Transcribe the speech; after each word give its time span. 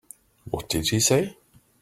What 0.49 0.67
did 0.67 0.87
she 0.87 0.99
say? 0.99 1.37